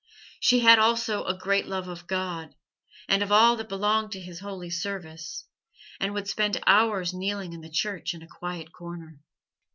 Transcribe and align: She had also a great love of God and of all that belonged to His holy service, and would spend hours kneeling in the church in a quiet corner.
She 0.39 0.61
had 0.61 0.79
also 0.79 1.25
a 1.25 1.37
great 1.37 1.67
love 1.67 1.87
of 1.87 2.07
God 2.07 2.55
and 3.07 3.21
of 3.21 3.31
all 3.31 3.55
that 3.57 3.69
belonged 3.69 4.11
to 4.13 4.19
His 4.19 4.39
holy 4.39 4.71
service, 4.71 5.45
and 5.99 6.11
would 6.15 6.27
spend 6.27 6.59
hours 6.65 7.13
kneeling 7.13 7.53
in 7.53 7.61
the 7.61 7.69
church 7.69 8.15
in 8.15 8.23
a 8.23 8.27
quiet 8.27 8.73
corner. 8.73 9.19